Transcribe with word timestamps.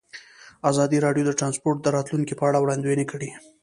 ازادي 0.69 0.97
راډیو 1.05 1.23
د 1.27 1.31
ترانسپورټ 1.39 1.77
د 1.81 1.87
راتلونکې 1.97 2.33
په 2.37 2.43
اړه 2.49 2.59
وړاندوینې 2.63 3.05
کړې. 3.11 3.29